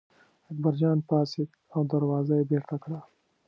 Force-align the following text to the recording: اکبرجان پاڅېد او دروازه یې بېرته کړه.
اکبرجان 0.49 0.97
پاڅېد 1.07 1.49
او 1.73 1.81
دروازه 1.91 2.33
یې 2.39 2.47
بېرته 2.51 2.75
کړه. 2.83 2.99